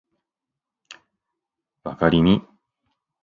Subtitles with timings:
[1.83, 2.41] わかりみ